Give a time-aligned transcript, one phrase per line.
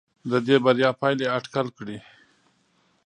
[0.31, 1.97] د دې بریا پایلې اټکل کړي.